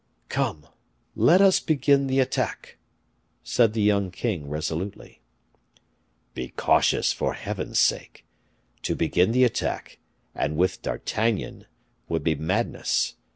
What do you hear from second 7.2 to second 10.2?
Heaven's sake. To begin the attack,